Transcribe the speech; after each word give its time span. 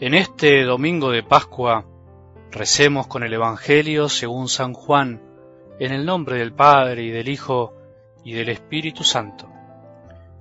En 0.00 0.14
este 0.14 0.64
domingo 0.64 1.10
de 1.10 1.22
Pascua 1.22 1.84
recemos 2.50 3.06
con 3.06 3.22
el 3.22 3.34
Evangelio 3.34 4.08
según 4.08 4.48
San 4.48 4.72
Juan, 4.72 5.20
en 5.78 5.92
el 5.92 6.06
nombre 6.06 6.38
del 6.38 6.54
Padre 6.54 7.02
y 7.02 7.10
del 7.10 7.28
Hijo 7.28 7.74
y 8.24 8.32
del 8.32 8.48
Espíritu 8.48 9.04
Santo. 9.04 9.46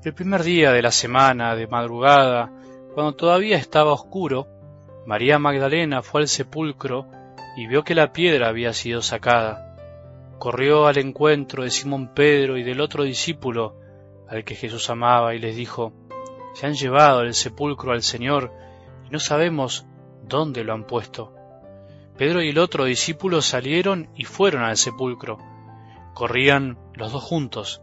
El 0.05 0.13
primer 0.13 0.43
día 0.43 0.71
de 0.71 0.81
la 0.81 0.91
semana, 0.91 1.57
de 1.57 1.67
madrugada, 1.67 2.49
cuando 2.93 3.15
todavía 3.15 3.57
estaba 3.57 3.91
oscuro, 3.91 4.47
María 5.05 5.39
Magdalena 5.39 6.03
fue 6.03 6.21
al 6.21 6.29
sepulcro 6.29 7.07
y 7.57 7.67
vio 7.67 7.83
que 7.83 7.95
la 7.95 8.13
piedra 8.13 8.47
había 8.47 8.71
sido 8.71 9.01
sacada. 9.01 9.75
Corrió 10.37 10.87
al 10.87 10.99
encuentro 10.99 11.65
de 11.65 11.69
Simón 11.69 12.13
Pedro 12.13 12.57
y 12.57 12.63
del 12.63 12.79
otro 12.79 13.03
discípulo 13.03 13.75
al 14.29 14.45
que 14.45 14.55
Jesús 14.55 14.89
amaba 14.89 15.35
y 15.35 15.39
les 15.39 15.57
dijo, 15.57 15.91
Se 16.53 16.65
han 16.65 16.75
llevado 16.75 17.19
al 17.19 17.33
sepulcro 17.33 17.91
al 17.91 18.03
Señor 18.03 18.53
no 19.11 19.19
sabemos 19.19 19.85
dónde 20.27 20.63
lo 20.63 20.73
han 20.73 20.85
puesto. 20.85 21.33
Pedro 22.17 22.41
y 22.41 22.49
el 22.49 22.59
otro 22.59 22.85
discípulo 22.85 23.41
salieron 23.41 24.09
y 24.15 24.25
fueron 24.25 24.63
al 24.63 24.77
sepulcro. 24.77 25.37
Corrían 26.13 26.77
los 26.93 27.11
dos 27.11 27.23
juntos, 27.23 27.81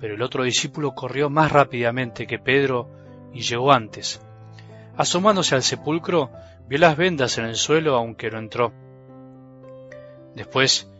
pero 0.00 0.14
el 0.14 0.22
otro 0.22 0.42
discípulo 0.42 0.94
corrió 0.94 1.30
más 1.30 1.52
rápidamente 1.52 2.26
que 2.26 2.38
Pedro 2.38 2.88
y 3.32 3.42
llegó 3.42 3.72
antes. 3.72 4.20
Asomándose 4.96 5.54
al 5.54 5.62
sepulcro, 5.62 6.30
vio 6.66 6.78
las 6.78 6.96
vendas 6.96 7.38
en 7.38 7.44
el 7.44 7.54
suelo 7.54 7.94
aunque 7.94 8.30
no 8.30 8.38
entró. 8.38 8.72
Después 10.34 10.90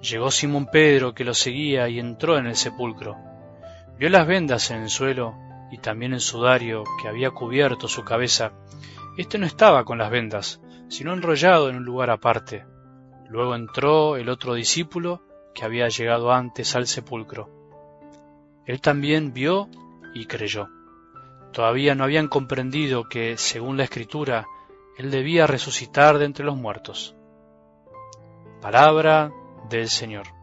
llegó 0.00 0.30
Simón 0.30 0.66
Pedro 0.66 1.14
que 1.14 1.24
lo 1.24 1.34
seguía 1.34 1.88
y 1.88 1.98
entró 1.98 2.38
en 2.38 2.46
el 2.46 2.56
sepulcro. 2.56 3.16
Vio 3.98 4.08
las 4.08 4.26
vendas 4.26 4.70
en 4.70 4.82
el 4.82 4.90
suelo 4.90 5.34
y 5.70 5.78
también 5.78 6.12
el 6.12 6.20
sudario 6.20 6.84
que 7.00 7.08
había 7.08 7.30
cubierto 7.30 7.88
su 7.88 8.04
cabeza 8.04 8.52
este 9.16 9.38
no 9.38 9.46
estaba 9.46 9.84
con 9.84 9.98
las 9.98 10.10
vendas, 10.10 10.60
sino 10.88 11.12
enrollado 11.12 11.68
en 11.68 11.76
un 11.76 11.84
lugar 11.84 12.10
aparte. 12.10 12.64
Luego 13.28 13.54
entró 13.54 14.16
el 14.16 14.28
otro 14.28 14.54
discípulo 14.54 15.22
que 15.54 15.64
había 15.64 15.88
llegado 15.88 16.32
antes 16.32 16.74
al 16.76 16.86
sepulcro. 16.86 17.50
Él 18.66 18.80
también 18.80 19.32
vio 19.32 19.68
y 20.14 20.26
creyó. 20.26 20.68
Todavía 21.52 21.94
no 21.94 22.04
habían 22.04 22.28
comprendido 22.28 23.08
que, 23.08 23.36
según 23.36 23.76
la 23.76 23.84
Escritura, 23.84 24.46
Él 24.96 25.10
debía 25.10 25.46
resucitar 25.46 26.18
de 26.18 26.24
entre 26.24 26.44
los 26.44 26.56
muertos. 26.56 27.14
Palabra 28.60 29.32
del 29.68 29.88
Señor. 29.88 30.41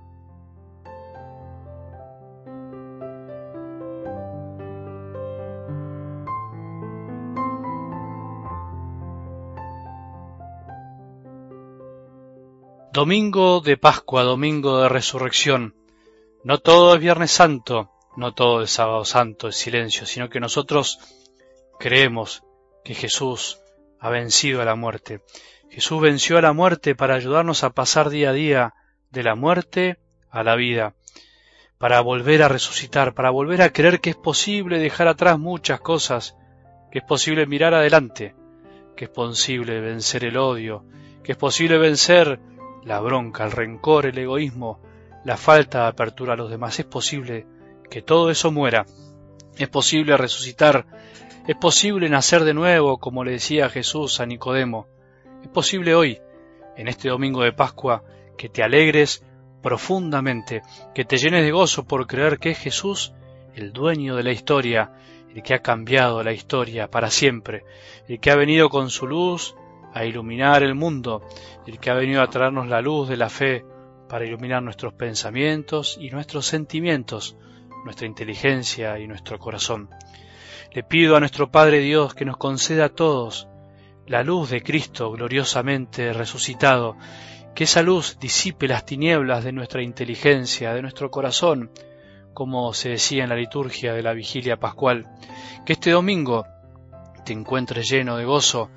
Domingo 12.92 13.62
de 13.62 13.78
Pascua, 13.78 14.24
domingo 14.24 14.82
de 14.82 14.90
resurrección. 14.90 15.76
No 16.44 16.58
todo 16.58 16.96
es 16.96 17.00
Viernes 17.00 17.30
Santo, 17.30 17.92
no 18.18 18.34
todo 18.34 18.64
es 18.64 18.72
Sábado 18.72 19.06
Santo, 19.06 19.48
es 19.48 19.58
silencio, 19.58 20.08
sino 20.08 20.28
que 20.28 20.40
nosotros 20.40 20.98
creemos 21.78 22.42
que 22.84 22.96
Jesús 22.96 23.60
ha 24.00 24.10
vencido 24.10 24.64
a 24.64 24.66
la 24.66 24.74
muerte. 24.74 25.22
Jesús 25.70 26.02
venció 26.02 26.40
a 26.40 26.42
la 26.42 26.52
muerte 26.52 26.96
para 26.96 27.14
ayudarnos 27.14 27.64
a 27.64 27.70
pasar 27.70 28.10
día 28.10 28.32
a 28.32 28.34
día 28.34 28.74
de 29.12 29.22
la 29.22 29.36
muerte 29.36 30.00
a 30.32 30.44
la 30.44 30.56
vida, 30.56 30.96
para 31.78 32.02
volver 32.02 32.42
a 32.42 32.48
resucitar, 32.48 33.14
para 33.14 33.30
volver 33.30 33.62
a 33.62 33.72
creer 33.72 34.02
que 34.02 34.10
es 34.10 34.16
posible 34.16 34.80
dejar 34.80 35.08
atrás 35.08 35.38
muchas 35.38 35.80
cosas, 35.80 36.36
que 36.92 37.00
es 37.00 37.06
posible 37.06 37.46
mirar 37.46 37.76
adelante, 37.76 38.34
que 38.98 39.06
es 39.06 39.12
posible 39.12 39.80
vencer 39.80 40.26
el 40.26 40.38
odio, 40.38 40.86
que 41.24 41.34
es 41.34 41.38
posible 41.38 41.78
vencer 41.78 42.40
la 42.84 43.00
bronca, 43.00 43.46
el 43.46 43.52
rencor, 43.52 44.06
el 44.06 44.18
egoísmo, 44.18 44.80
la 45.26 45.38
falta 45.38 45.84
de 45.84 45.88
apertura 45.90 46.34
a 46.34 46.38
los 46.38 46.50
demás. 46.50 46.80
Es 46.80 46.86
posible 46.86 47.46
que 47.90 48.02
todo 48.02 48.30
eso 48.30 48.52
muera. 48.52 48.86
Es 49.58 49.68
posible 49.70 50.16
resucitar. 50.18 50.86
Es 51.48 51.56
posible 51.56 52.10
nacer 52.10 52.44
de 52.44 52.54
nuevo, 52.54 52.98
como 53.00 53.24
le 53.24 53.32
decía 53.32 53.70
Jesús 53.70 54.20
a 54.20 54.26
Nicodemo. 54.26 54.88
Es 55.42 55.50
posible 55.50 55.96
hoy, 55.96 56.20
en 56.78 56.88
este 56.88 57.10
domingo 57.10 57.44
de 57.44 57.54
Pascua, 57.54 58.04
que 58.38 58.50
te 58.50 58.64
alegres 58.64 59.24
profundamente, 59.62 60.62
que 60.94 61.06
te 61.06 61.18
llenes 61.18 61.44
de 61.44 61.52
gozo 61.52 61.86
por 61.86 62.08
creer 62.08 62.40
que 62.40 62.52
es 62.52 62.60
Jesús 62.60 63.14
el 63.56 63.74
dueño 63.74 64.16
de 64.16 64.24
la 64.24 64.32
historia, 64.32 64.92
el 65.34 65.44
que 65.44 65.54
ha 65.54 65.62
cambiado 65.62 66.24
la 66.24 66.32
historia 66.32 66.90
para 66.90 67.10
siempre, 67.10 67.64
el 68.08 68.20
que 68.20 68.32
ha 68.32 68.36
venido 68.36 68.70
con 68.70 68.90
su 68.90 69.08
luz 69.08 69.56
a 69.94 70.06
iluminar 70.06 70.64
el 70.64 70.76
mundo, 70.76 71.24
el 71.66 71.80
que 71.80 71.90
ha 71.90 71.96
venido 71.96 72.22
a 72.22 72.30
traernos 72.30 72.68
la 72.68 72.82
luz 72.82 73.10
de 73.10 73.18
la 73.18 73.30
fe 73.30 73.66
para 74.08 74.26
iluminar 74.26 74.64
nuestros 74.64 74.94
pensamientos 74.94 75.98
y 76.00 76.10
nuestros 76.10 76.46
sentimientos, 76.46 77.38
nuestra 77.86 78.08
inteligencia 78.08 79.00
y 79.00 79.08
nuestro 79.08 79.40
corazón. 79.40 79.90
Le 80.72 80.84
pido 80.84 81.16
a 81.16 81.20
nuestro 81.20 81.52
Padre 81.52 81.80
Dios 81.80 82.14
que 82.14 82.26
nos 82.26 82.38
conceda 82.38 82.86
a 82.86 82.90
todos 82.90 83.48
la 84.08 84.24
luz 84.24 84.50
de 84.50 84.64
Cristo 84.64 85.12
gloriosamente 85.12 86.14
resucitado, 86.14 86.98
que 87.54 87.66
esa 87.66 87.84
luz 87.84 88.18
disipe 88.20 88.68
las 88.68 88.86
tinieblas 88.86 89.44
de 89.44 89.52
nuestra 89.52 89.84
inteligencia, 89.84 90.74
de 90.74 90.82
nuestro 90.82 91.12
corazón, 91.12 91.72
como 92.34 92.74
se 92.74 92.90
decía 92.90 93.24
en 93.24 93.30
la 93.30 93.36
liturgia 93.36 93.94
de 93.94 94.02
la 94.02 94.14
vigilia 94.14 94.58
pascual, 94.58 95.08
que 95.66 95.74
este 95.74 95.92
domingo 95.92 96.46
te 97.30 97.34
encuentres 97.34 97.88
lleno 97.88 98.18
de 98.18 98.26
gozo, 98.26 98.72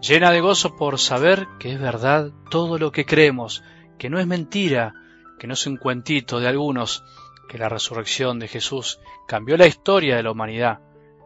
llena 0.00 0.32
de 0.32 0.40
gozo 0.40 0.74
por 0.74 0.98
saber 0.98 1.46
que 1.60 1.72
es 1.72 1.80
verdad 1.80 2.32
todo 2.50 2.76
lo 2.76 2.90
que 2.90 3.04
creemos, 3.04 3.62
que 3.96 4.10
no 4.10 4.18
es 4.18 4.26
mentira, 4.26 4.92
que 5.38 5.46
no 5.46 5.54
es 5.54 5.68
un 5.68 5.76
cuentito 5.76 6.40
de 6.40 6.48
algunos, 6.48 7.04
que 7.48 7.58
la 7.58 7.68
resurrección 7.68 8.40
de 8.40 8.48
Jesús 8.48 8.98
cambió 9.28 9.56
la 9.56 9.68
historia 9.68 10.16
de 10.16 10.24
la 10.24 10.32
humanidad, 10.32 10.80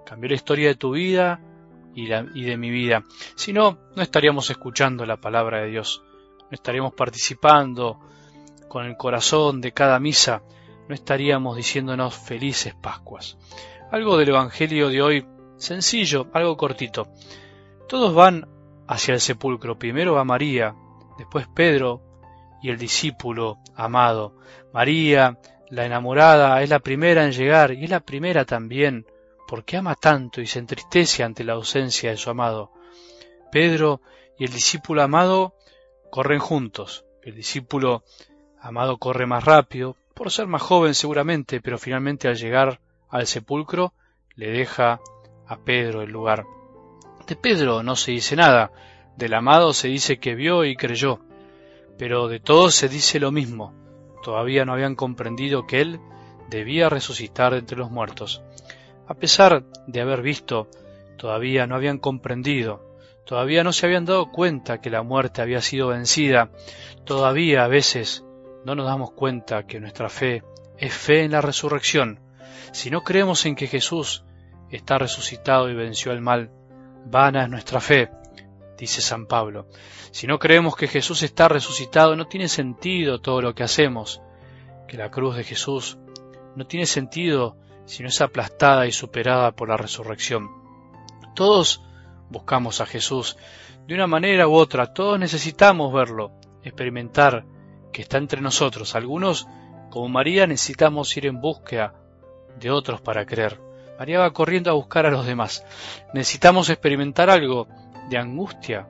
cambió 0.05 0.29
la 0.29 0.35
historia 0.35 0.69
de 0.69 0.75
tu 0.75 0.91
vida 0.91 1.41
y, 1.95 2.09
de 2.09 2.57
mi 2.59 2.69
vida. 2.69 3.05
Si 3.37 3.55
no, 3.55 3.79
no 3.97 4.03
estaríamos 4.03 4.51
escuchando 4.51 5.07
la 5.07 5.17
palabra 5.17 5.63
de 5.63 5.71
Dios, 5.71 6.05
no 6.41 6.51
estaríamos 6.51 6.93
participando 6.93 8.01
con 8.69 8.85
el 8.85 8.99
corazón 8.99 9.63
de 9.63 9.73
cada 9.73 9.99
misa, 9.99 10.43
no 10.91 10.95
estaríamos 10.95 11.57
diciéndonos 11.57 12.15
felices 12.15 12.75
Pascuas. 12.75 13.39
Algo 13.91 14.19
del 14.19 14.29
Evangelio 14.29 14.91
de 14.91 15.01
hoy 15.01 15.27
Sencillo, 15.57 16.29
algo 16.33 16.57
cortito. 16.57 17.09
Todos 17.89 18.15
van 18.15 18.49
hacia 18.87 19.15
el 19.15 19.21
sepulcro. 19.21 19.79
Primero 19.79 20.15
va 20.15 20.25
María, 20.25 20.75
después 21.19 21.47
Pedro 21.49 22.03
y 22.63 22.71
el 22.71 22.79
discípulo 22.79 23.59
amado. 23.75 24.37
María, 24.73 25.39
la 25.71 25.85
enamorada, 25.85 26.63
es 26.63 26.71
la 26.71 26.79
primera 26.79 27.25
en 27.25 27.33
llegar 27.33 27.73
y 27.73 27.85
es 27.85 27.91
la 27.91 28.01
primera 28.01 28.45
también 28.45 29.07
porque 29.47 29.77
ama 29.77 29.95
tanto 29.95 30.41
y 30.41 30.47
se 30.47 30.59
entristece 30.59 31.23
ante 31.23 31.45
la 31.45 31.55
ausencia 31.55 32.11
de 32.11 32.17
su 32.17 32.31
amado. 32.31 32.73
Pedro 33.51 34.01
y 34.39 34.45
el 34.45 34.53
discípulo 34.53 35.03
amado 35.03 35.55
corren 36.11 36.41
juntos. 36.41 37.05
El 37.23 37.35
discípulo 37.35 38.05
amado 38.61 38.99
corre 38.99 39.27
más 39.27 39.45
rápido, 39.45 39.97
por 40.15 40.31
ser 40.31 40.47
más 40.47 40.63
joven 40.63 40.95
seguramente, 40.95 41.61
pero 41.61 41.79
finalmente 41.79 42.29
al 42.29 42.37
llegar 42.37 42.81
al 43.09 43.27
sepulcro 43.27 43.93
le 44.35 44.51
deja 44.51 45.01
a 45.47 45.57
Pedro 45.59 46.03
el 46.03 46.11
lugar. 46.11 46.47
De 47.27 47.37
Pedro 47.37 47.83
no 47.83 47.97
se 47.97 48.13
dice 48.13 48.37
nada, 48.37 48.73
del 49.17 49.35
amado 49.35 49.73
se 49.73 49.89
dice 49.89 50.19
que 50.19 50.35
vio 50.35 50.65
y 50.65 50.77
creyó, 50.77 51.21
pero 51.99 52.29
de 52.29 52.41
todos 52.41 52.75
se 52.75 52.89
dice 52.89 53.19
lo 53.19 53.33
mismo, 53.33 53.73
todavía 54.23 54.65
no 54.65 54.73
habían 54.73 54.95
comprendido 54.95 55.67
que 55.67 55.81
él 55.81 56.01
debía 56.49 56.89
resucitar 56.89 57.55
entre 57.55 57.79
los 57.79 57.91
muertos. 57.91 58.43
A 59.09 59.15
pesar 59.15 59.65
de 59.87 60.01
haber 60.01 60.23
visto, 60.23 60.69
todavía 61.17 61.67
no 61.67 61.75
habían 61.75 61.99
comprendido, 61.99 62.83
todavía 63.25 63.65
no 63.65 63.73
se 63.73 63.87
habían 63.87 64.05
dado 64.05 64.31
cuenta 64.31 64.81
que 64.81 64.91
la 64.91 65.03
muerte 65.03 65.43
había 65.43 65.61
sido 65.61 65.89
vencida, 65.89 66.51
todavía 67.05 67.65
a 67.65 67.69
veces 67.69 68.25
no 68.65 68.75
nos 68.75 68.87
damos 68.87 69.13
cuenta 69.13 69.67
que 69.67 69.81
nuestra 69.81 70.09
fe 70.09 70.43
es 70.79 70.93
fe 70.93 71.23
en 71.23 71.33
la 71.33 71.41
resurrección. 71.41 72.21
Si 72.73 72.91
no 72.91 73.03
creemos 73.03 73.47
en 73.47 73.55
que 73.55 73.69
Jesús 73.69 74.25
está 74.71 74.99
resucitado 74.99 75.71
y 75.71 75.75
venció 75.75 76.13
el 76.13 76.21
mal, 76.21 76.51
vana 77.07 77.45
es 77.45 77.51
nuestra 77.51 77.81
fe, 77.81 78.11
dice 78.77 79.01
San 79.01 79.27
Pablo. 79.27 79.67
Si 80.11 80.27
no 80.27 80.39
creemos 80.39 80.77
que 80.77 80.89
Jesús 80.89 81.23
está 81.23 81.49
resucitado, 81.49 82.17
no 82.17 82.27
tiene 82.27 82.49
sentido 82.49 83.21
todo 83.21 83.43
lo 83.43 83.55
que 83.55 83.63
hacemos, 83.63 84.23
que 84.89 84.97
la 84.97 85.11
cruz 85.11 85.37
de 85.37 85.45
Jesús 85.45 85.99
no 86.55 86.67
tiene 86.67 86.87
sentido 86.87 87.57
si 87.85 88.03
no 88.03 88.09
es 88.09 88.21
aplastada 88.21 88.87
y 88.87 88.93
superada 88.93 89.53
por 89.53 89.69
la 89.69 89.77
resurrección. 89.77 90.49
Todos 91.35 91.83
buscamos 92.31 92.81
a 92.81 92.87
Jesús 92.87 93.37
de 93.87 93.95
una 93.95 94.07
manera 94.07 94.49
u 94.49 94.55
otra, 94.55 94.93
todos 94.93 95.19
necesitamos 95.19 95.93
verlo, 95.93 96.33
experimentar 96.63 97.45
que 97.93 98.03
está 98.03 98.19
entre 98.19 98.41
nosotros. 98.41 98.97
Algunos, 98.97 99.47
como 99.91 100.09
María, 100.09 100.47
necesitamos 100.47 101.17
ir 101.17 101.27
en 101.27 101.41
búsqueda 101.41 101.95
de 102.59 102.71
otros 102.71 103.01
para 103.01 103.25
creer. 103.25 103.66
María 103.99 104.19
va 104.19 104.33
corriendo 104.33 104.71
a 104.71 104.75
buscar 104.75 105.07
a 105.07 105.11
los 105.11 105.27
demás. 105.27 105.65
Necesitamos 106.13 106.69
experimentar 106.69 107.31
algo 107.31 107.69
de 108.09 108.19
angustia 108.19 108.87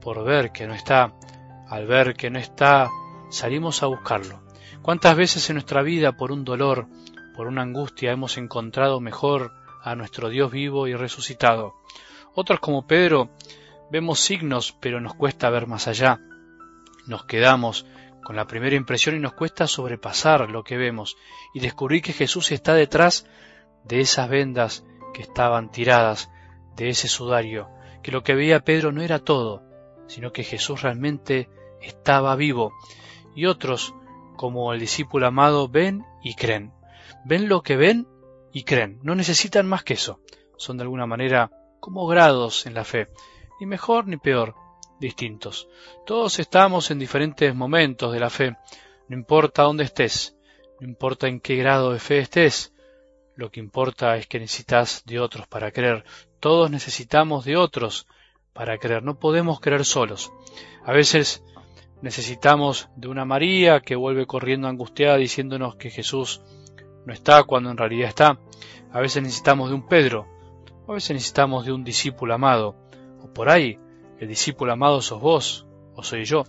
por 0.00 0.24
ver 0.24 0.52
que 0.52 0.66
no 0.66 0.74
está. 0.74 1.12
Al 1.68 1.86
ver 1.86 2.14
que 2.14 2.30
no 2.30 2.38
está, 2.38 2.90
salimos 3.30 3.82
a 3.82 3.86
buscarlo. 3.86 4.42
¿Cuántas 4.82 5.16
veces 5.16 5.48
en 5.48 5.54
nuestra 5.54 5.82
vida 5.82 6.12
por 6.12 6.30
un 6.30 6.44
dolor, 6.44 6.86
por 7.34 7.46
una 7.46 7.62
angustia 7.62 8.12
hemos 8.12 8.36
encontrado 8.36 9.00
mejor 9.00 9.52
a 9.82 9.96
nuestro 9.96 10.28
Dios 10.28 10.52
vivo 10.52 10.86
y 10.86 10.94
resucitado? 10.94 11.74
Otros 12.34 12.60
como 12.60 12.86
Pedro 12.86 13.30
vemos 13.90 14.20
signos 14.20 14.76
pero 14.78 15.00
nos 15.00 15.14
cuesta 15.14 15.50
ver 15.50 15.66
más 15.66 15.88
allá. 15.88 16.20
Nos 17.06 17.24
quedamos 17.24 17.86
con 18.22 18.36
la 18.36 18.46
primera 18.46 18.76
impresión 18.76 19.16
y 19.16 19.20
nos 19.20 19.34
cuesta 19.34 19.66
sobrepasar 19.66 20.50
lo 20.50 20.64
que 20.64 20.76
vemos 20.76 21.16
y 21.54 21.60
descubrir 21.60 22.02
que 22.02 22.12
Jesús 22.12 22.52
está 22.52 22.74
detrás 22.74 23.26
de 23.84 24.00
esas 24.00 24.28
vendas 24.28 24.84
que 25.12 25.22
estaban 25.22 25.70
tiradas, 25.70 26.30
de 26.76 26.88
ese 26.88 27.08
sudario, 27.08 27.68
que 28.02 28.12
lo 28.12 28.22
que 28.22 28.34
veía 28.34 28.64
Pedro 28.64 28.92
no 28.92 29.02
era 29.02 29.18
todo, 29.18 29.62
sino 30.06 30.32
que 30.32 30.44
Jesús 30.44 30.82
realmente 30.82 31.48
estaba 31.80 32.36
vivo. 32.36 32.72
Y 33.34 33.46
otros, 33.46 33.94
como 34.36 34.72
el 34.72 34.80
discípulo 34.80 35.26
amado, 35.26 35.68
ven 35.68 36.04
y 36.22 36.34
creen. 36.34 36.72
Ven 37.24 37.48
lo 37.48 37.62
que 37.62 37.76
ven 37.76 38.08
y 38.52 38.64
creen. 38.64 38.98
No 39.02 39.14
necesitan 39.14 39.66
más 39.66 39.84
que 39.84 39.94
eso. 39.94 40.20
Son 40.56 40.76
de 40.76 40.82
alguna 40.82 41.06
manera 41.06 41.50
como 41.80 42.06
grados 42.06 42.66
en 42.66 42.74
la 42.74 42.84
fe, 42.84 43.08
ni 43.60 43.66
mejor 43.66 44.06
ni 44.06 44.16
peor, 44.16 44.54
distintos. 45.00 45.68
Todos 46.06 46.38
estamos 46.38 46.90
en 46.90 46.98
diferentes 46.98 47.54
momentos 47.54 48.12
de 48.12 48.20
la 48.20 48.30
fe, 48.30 48.56
no 49.08 49.16
importa 49.16 49.64
dónde 49.64 49.84
estés, 49.84 50.36
no 50.80 50.86
importa 50.86 51.28
en 51.28 51.40
qué 51.40 51.56
grado 51.56 51.92
de 51.92 51.98
fe 51.98 52.18
estés, 52.18 52.73
lo 53.36 53.50
que 53.50 53.60
importa 53.60 54.16
es 54.16 54.26
que 54.26 54.38
necesitas 54.38 55.02
de 55.06 55.20
otros 55.20 55.46
para 55.46 55.70
creer. 55.72 56.04
Todos 56.40 56.70
necesitamos 56.70 57.44
de 57.44 57.56
otros 57.56 58.06
para 58.52 58.78
creer, 58.78 59.02
no 59.02 59.18
podemos 59.18 59.60
creer 59.60 59.84
solos. 59.84 60.32
A 60.84 60.92
veces 60.92 61.42
necesitamos 62.02 62.88
de 62.96 63.08
una 63.08 63.24
María 63.24 63.80
que 63.80 63.96
vuelve 63.96 64.26
corriendo 64.26 64.68
angustiada 64.68 65.16
diciéndonos 65.16 65.76
que 65.76 65.90
Jesús 65.90 66.42
no 67.04 67.12
está 67.12 67.42
cuando 67.44 67.70
en 67.70 67.76
realidad 67.76 68.08
está. 68.08 68.38
A 68.92 69.00
veces 69.00 69.22
necesitamos 69.22 69.70
de 69.70 69.74
un 69.74 69.88
Pedro, 69.88 70.26
a 70.86 70.92
veces 70.92 71.10
necesitamos 71.10 71.64
de 71.64 71.72
un 71.72 71.82
discípulo 71.82 72.34
amado, 72.34 72.76
o 73.20 73.32
por 73.32 73.48
ahí 73.48 73.78
el 74.20 74.28
discípulo 74.28 74.72
amado 74.72 75.02
sos 75.02 75.20
vos 75.20 75.66
o 75.96 76.02
soy 76.02 76.24
yo. 76.24 76.44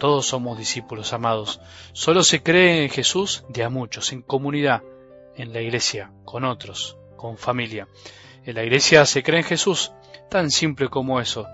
Todos 0.00 0.26
somos 0.26 0.58
discípulos 0.58 1.12
amados. 1.12 1.60
Solo 1.92 2.24
se 2.24 2.42
cree 2.42 2.82
en 2.82 2.90
Jesús 2.90 3.44
de 3.48 3.62
a 3.62 3.70
muchos, 3.70 4.12
en 4.12 4.22
comunidad, 4.22 4.82
en 5.36 5.52
la 5.52 5.60
iglesia, 5.60 6.10
con 6.24 6.44
otros, 6.44 6.96
con 7.16 7.36
familia. 7.36 7.88
En 8.44 8.54
la 8.54 8.64
iglesia 8.64 9.06
se 9.06 9.22
cree 9.22 9.40
en 9.40 9.46
Jesús, 9.46 9.92
tan 10.30 10.50
simple 10.50 10.88
como 10.88 11.20
eso, 11.20 11.46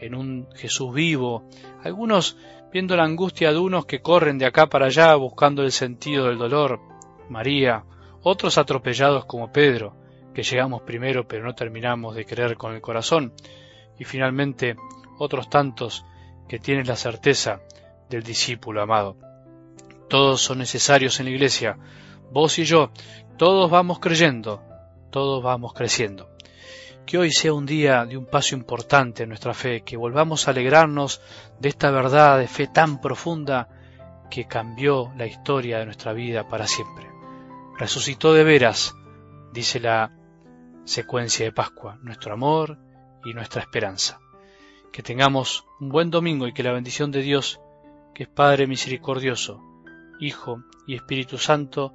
en 0.00 0.14
un 0.14 0.48
Jesús 0.54 0.94
vivo. 0.94 1.48
Algunos 1.82 2.36
viendo 2.72 2.96
la 2.96 3.04
angustia 3.04 3.52
de 3.52 3.58
unos 3.58 3.86
que 3.86 4.00
corren 4.00 4.38
de 4.38 4.46
acá 4.46 4.66
para 4.66 4.86
allá 4.86 5.14
buscando 5.14 5.62
el 5.62 5.72
sentido 5.72 6.26
del 6.26 6.38
dolor, 6.38 6.80
María, 7.28 7.84
otros 8.22 8.58
atropellados 8.58 9.24
como 9.24 9.52
Pedro, 9.52 9.96
que 10.34 10.42
llegamos 10.42 10.82
primero 10.82 11.26
pero 11.26 11.44
no 11.44 11.54
terminamos 11.54 12.14
de 12.14 12.24
creer 12.24 12.56
con 12.56 12.74
el 12.74 12.80
corazón, 12.80 13.32
y 13.98 14.04
finalmente 14.04 14.76
otros 15.18 15.50
tantos 15.50 16.04
que 16.48 16.58
tienen 16.58 16.86
la 16.86 16.96
certeza 16.96 17.60
del 18.08 18.22
discípulo 18.22 18.82
amado. 18.82 19.16
Todos 20.08 20.40
son 20.40 20.58
necesarios 20.58 21.20
en 21.20 21.26
la 21.26 21.32
iglesia, 21.32 21.76
vos 22.30 22.58
y 22.58 22.64
yo, 22.64 22.90
todos 23.36 23.70
vamos 23.70 23.98
creyendo, 23.98 24.62
todos 25.10 25.42
vamos 25.42 25.72
creciendo. 25.72 26.28
Que 27.06 27.18
hoy 27.18 27.32
sea 27.32 27.54
un 27.54 27.64
día 27.64 28.04
de 28.04 28.16
un 28.16 28.26
paso 28.26 28.54
importante 28.54 29.22
en 29.22 29.30
nuestra 29.30 29.54
fe, 29.54 29.82
que 29.82 29.96
volvamos 29.96 30.46
a 30.46 30.50
alegrarnos 30.50 31.22
de 31.58 31.70
esta 31.70 31.90
verdad 31.90 32.38
de 32.38 32.48
fe 32.48 32.66
tan 32.66 33.00
profunda 33.00 33.68
que 34.30 34.46
cambió 34.46 35.12
la 35.16 35.26
historia 35.26 35.78
de 35.78 35.86
nuestra 35.86 36.12
vida 36.12 36.46
para 36.48 36.66
siempre. 36.66 37.06
Resucitó 37.78 38.34
de 38.34 38.44
veras, 38.44 38.94
dice 39.52 39.80
la 39.80 40.12
secuencia 40.84 41.46
de 41.46 41.52
Pascua, 41.52 41.98
nuestro 42.02 42.34
amor 42.34 42.78
y 43.24 43.32
nuestra 43.32 43.62
esperanza. 43.62 44.20
Que 44.92 45.02
tengamos 45.02 45.64
un 45.80 45.88
buen 45.88 46.10
domingo 46.10 46.46
y 46.46 46.52
que 46.52 46.62
la 46.62 46.72
bendición 46.72 47.10
de 47.10 47.22
Dios, 47.22 47.60
que 48.14 48.24
es 48.24 48.28
Padre 48.28 48.66
misericordioso, 48.66 49.62
Hijo 50.20 50.64
y 50.86 50.94
Espíritu 50.94 51.38
Santo, 51.38 51.94